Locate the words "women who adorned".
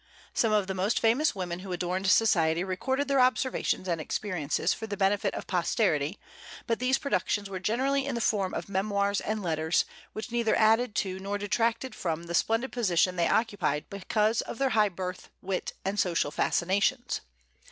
1.35-2.07